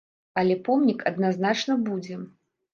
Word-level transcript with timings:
Але 0.41 0.55
помнік 0.69 1.05
адназначна 1.13 1.79
будзе. 1.87 2.21